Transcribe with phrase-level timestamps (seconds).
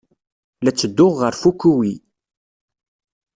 [0.63, 1.93] La ttedduɣ ɣer Fukui.